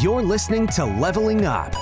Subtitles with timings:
[0.00, 1.74] You're listening to Leveling Up,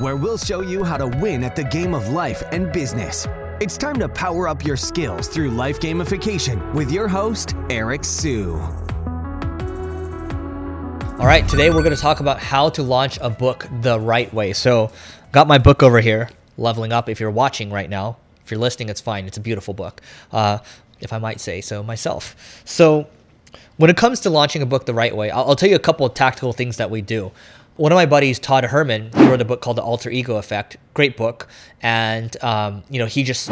[0.00, 3.26] where we'll show you how to win at the game of life and business.
[3.60, 8.54] It's time to power up your skills through life gamification with your host, Eric Siu.
[11.18, 14.32] All right, today we're going to talk about how to launch a book the right
[14.32, 14.52] way.
[14.52, 14.90] So,
[15.32, 17.08] got my book over here, Leveling Up.
[17.08, 19.26] If you're watching right now, if you're listening, it's fine.
[19.26, 20.00] It's a beautiful book,
[20.32, 20.58] uh,
[21.00, 22.62] if I might say so myself.
[22.64, 23.06] So,
[23.76, 26.06] when it comes to launching a book the right way, I'll, tell you a couple
[26.06, 27.32] of tactical things that we do.
[27.76, 30.76] One of my buddies, Todd Herman, he wrote a book called The Alter Ego Effect.
[30.94, 31.48] Great book,
[31.82, 33.50] and um, you know he just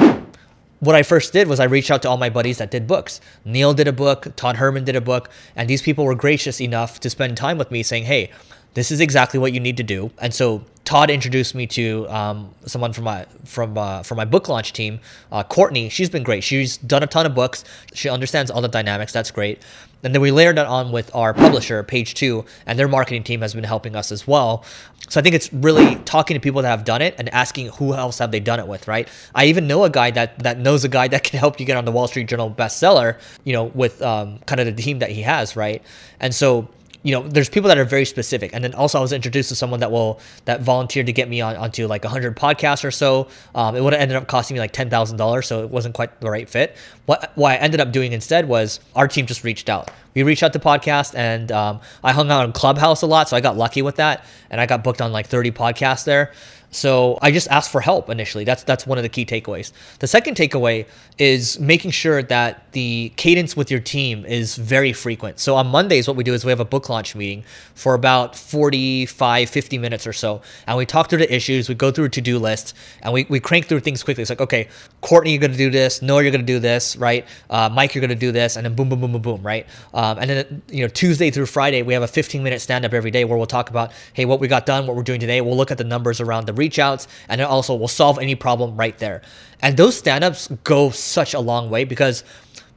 [0.82, 3.20] what I first did was I reached out to all my buddies that did books.
[3.44, 6.98] Neil did a book, Todd Herman did a book, and these people were gracious enough
[7.00, 8.30] to spend time with me saying, hey,
[8.74, 10.10] this is exactly what you need to do.
[10.18, 14.48] And so Todd introduced me to um, someone from my from uh, from my book
[14.48, 15.00] launch team,
[15.30, 15.88] uh, Courtney.
[15.88, 16.42] She's been great.
[16.42, 17.64] She's done a ton of books.
[17.94, 19.12] She understands all the dynamics.
[19.12, 19.62] That's great.
[20.04, 23.40] And then we layered that on with our publisher, Page Two, and their marketing team
[23.42, 24.64] has been helping us as well.
[25.08, 27.94] So I think it's really talking to people that have done it and asking who
[27.94, 29.08] else have they done it with, right?
[29.34, 31.76] I even know a guy that that knows a guy that can help you get
[31.76, 35.10] on the Wall Street Journal bestseller, you know, with um, kind of the team that
[35.10, 35.82] he has, right?
[36.18, 36.68] And so
[37.02, 38.50] you know, there's people that are very specific.
[38.52, 41.40] And then also I was introduced to someone that will, that volunteered to get me
[41.40, 43.28] on, onto like 100 podcasts or so.
[43.54, 45.44] Um, it would have ended up costing me like $10,000.
[45.44, 46.76] So it wasn't quite the right fit.
[47.06, 49.90] What, what I ended up doing instead was our team just reached out.
[50.14, 53.28] We reached out to podcast and um, I hung out in Clubhouse a lot.
[53.28, 54.24] So I got lucky with that.
[54.50, 56.32] And I got booked on like 30 podcasts there.
[56.72, 58.44] So I just asked for help initially.
[58.44, 59.72] That's that's one of the key takeaways.
[60.00, 60.86] The second takeaway
[61.18, 65.38] is making sure that the cadence with your team is very frequent.
[65.38, 68.36] So on Mondays what we do is we have a book launch meeting for about
[68.36, 72.08] 45 50 minutes or so and we talk through the issues, we go through a
[72.08, 74.22] to-do list and we, we crank through things quickly.
[74.22, 74.68] It's like, okay,
[75.02, 76.02] Courtney, you're going to do this.
[76.02, 77.26] Noah, you're going to do this, right?
[77.50, 79.66] Uh, Mike, you're going to do this and then boom boom boom boom boom, right?
[79.94, 82.94] Um, and then you know Tuesday through Friday we have a 15 minute stand up
[82.94, 85.40] every day where we'll talk about hey what we got done, what we're doing today.
[85.40, 88.36] We'll look at the numbers around the reach outs, and it also we'll solve any
[88.46, 89.18] problem right there.
[89.62, 92.24] And those stand-ups go such a long way because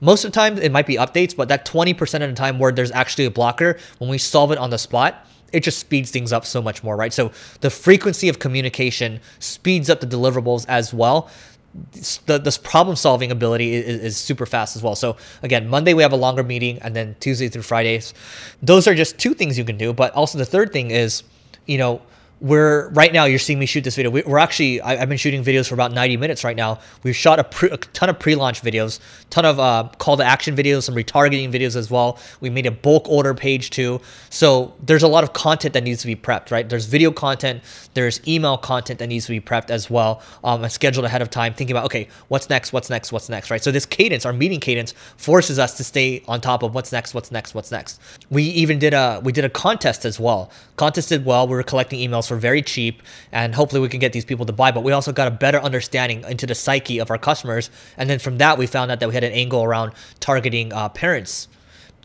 [0.01, 2.71] most of the time it might be updates, but that 20% of the time where
[2.71, 6.33] there's actually a blocker, when we solve it on the spot, it just speeds things
[6.33, 7.13] up so much more, right?
[7.13, 11.29] So the frequency of communication speeds up the deliverables as well.
[12.25, 14.95] The, this problem solving ability is, is, super fast as well.
[14.95, 18.13] So again, Monday we have a longer meeting, and then Tuesday through Fridays.
[18.61, 19.91] Those are just two things you can do.
[19.91, 21.23] But also the third thing is,
[21.65, 22.01] you know,
[22.41, 24.11] we're right now you're seeing me shoot this video.
[24.11, 26.79] We, are actually I, have been shooting videos for about 90 minutes right now.
[27.03, 30.55] We've shot a, pre, a ton of pre-launch videos ton of uh, call to action
[30.55, 32.19] videos some retargeting videos as well.
[32.41, 34.01] We made a bulk order page too.
[34.29, 36.67] So there's a lot of content that needs to be prepped right?
[36.67, 37.61] There's video content
[37.93, 41.29] there's email content that needs to be prepped as well um, and scheduled ahead of
[41.29, 43.63] time thinking about okay what's next what's next what's next right?
[43.63, 47.13] So this cadence our meeting cadence forces us to stay on top of what's next
[47.13, 47.99] what's next what's next.
[48.29, 50.51] We even did a we did a contest as well.
[50.75, 54.13] Contest did well we were collecting emails for very cheap, and hopefully we can get
[54.13, 54.71] these people to buy.
[54.71, 58.19] But we also got a better understanding into the psyche of our customers, and then
[58.19, 61.47] from that we found out that we had an angle around targeting uh, parents,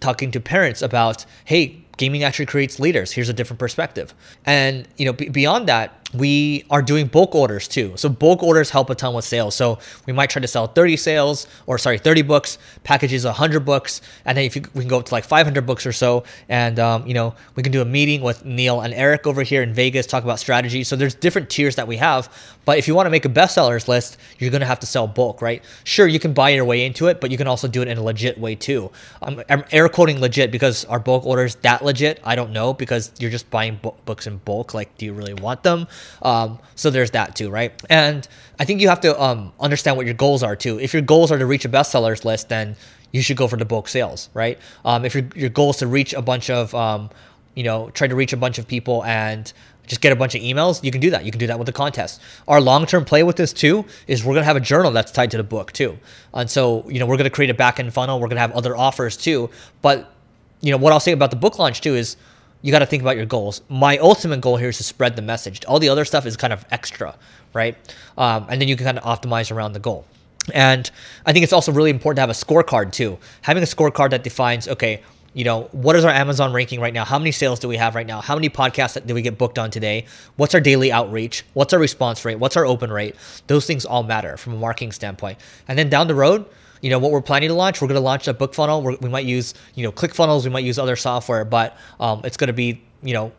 [0.01, 3.13] talking to parents about, hey, gaming actually creates leaders.
[3.13, 4.15] Here's a different perspective,
[4.47, 7.93] and you know, b- beyond that, we are doing bulk orders too.
[7.97, 9.55] So bulk orders help a ton with sales.
[9.55, 14.01] So we might try to sell 30 sales or sorry, 30 books, packages 100 books,
[14.25, 16.79] and then if you, we can go up to like 500 books or so, and
[16.79, 19.73] um, you know we can do a meeting with Neil and Eric over here in
[19.73, 20.85] Vegas, talk about strategy.
[20.85, 22.29] So there's different tiers that we have.
[22.65, 25.41] But if you want to make a bestsellers list, you're gonna have to sell bulk,
[25.43, 25.63] right?
[25.85, 27.99] Sure, you can buy your way into it, but you can also do it in
[27.99, 28.91] a legit way too.
[29.23, 32.21] I'm, I'm air quoting legit because our bulk orders that legit.
[32.25, 34.75] I don't know because you're just buying bo- books in bulk.
[34.75, 35.87] Like, do you really want them?
[36.23, 37.73] Um, so there's that too, right?
[37.91, 38.27] And
[38.59, 40.79] I think you have to um, understand what your goals are too.
[40.79, 42.77] If your goals are to reach a bestsellers list, then
[43.13, 44.59] you should go for the bulk sales, right?
[44.85, 47.11] Um, if your, your goal is to reach a bunch of, um,
[47.55, 49.53] you know, try to reach a bunch of people and
[49.87, 51.25] just get a bunch of emails, you can do that.
[51.25, 52.21] You can do that with the contest.
[52.47, 55.33] Our long term play with this too is we're gonna have a journal that's tied
[55.33, 55.99] to the book too.
[56.33, 58.21] And so, you know, we're gonna create a back end funnel.
[58.21, 59.51] We're gonna have other offers too.
[59.83, 60.15] But,
[60.61, 62.17] you know, what I'll say about the book launch too is
[62.63, 63.63] you got to think about your goals.
[63.69, 65.65] My ultimate goal here is to spread the message.
[65.65, 67.15] All the other stuff is kind of extra,
[67.55, 67.77] right?
[68.19, 70.05] Um, and then you can kind of optimize around the goal.
[70.53, 70.91] And
[71.25, 73.19] I think it's also really important to have a scorecard too.
[73.43, 75.03] Having a scorecard that defines, okay,
[75.33, 77.05] you know, what is our Amazon ranking right now?
[77.05, 78.21] How many sales do we have right now?
[78.21, 80.07] How many podcasts did we get booked on today?
[80.37, 81.45] What's our daily outreach?
[81.55, 82.37] What's our response rate?
[82.37, 83.15] What's our open rate?
[83.47, 85.39] Those things all matter from a marketing standpoint.
[85.69, 86.47] And then down the road,
[86.81, 88.97] you know what we're planning to launch we're going to launch a book funnel we're,
[88.97, 92.49] we might use you know clickfunnels we might use other software but um, it's going
[92.49, 93.33] to be you know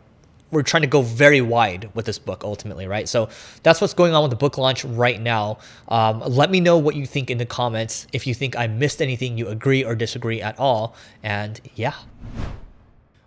[0.50, 3.28] we're trying to go very wide with this book ultimately right so
[3.62, 5.58] that's what's going on with the book launch right now
[5.88, 9.00] um, let me know what you think in the comments if you think i missed
[9.00, 11.94] anything you agree or disagree at all and yeah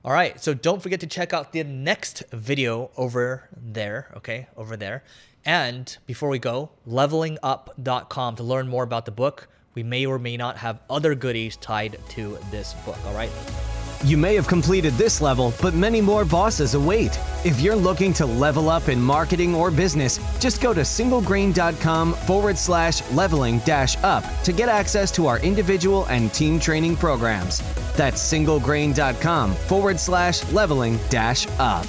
[0.05, 4.77] All right, so don't forget to check out the next video over there, okay, over
[4.77, 5.03] there.
[5.43, 9.47] And before we go, levelingup.com to learn more about the book.
[9.75, 13.29] We may or may not have other goodies tied to this book, all right?
[14.03, 17.19] You may have completed this level, but many more bosses await.
[17.43, 22.57] If you're looking to level up in marketing or business, just go to singlegrain.com forward
[22.57, 27.63] slash leveling dash up to get access to our individual and team training programs.
[27.95, 31.87] That's singlegrain.com forward slash leveling dash up.